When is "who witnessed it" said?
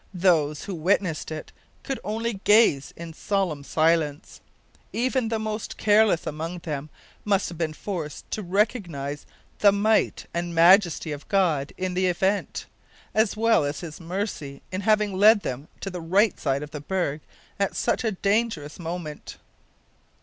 0.63-1.51